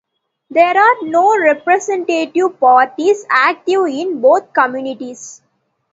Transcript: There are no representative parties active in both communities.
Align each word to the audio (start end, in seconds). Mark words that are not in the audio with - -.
There 0.49 0.75
are 0.75 0.97
no 1.03 1.37
representative 1.39 2.59
parties 2.59 3.23
active 3.29 3.85
in 3.85 4.19
both 4.19 4.51
communities. 4.51 5.43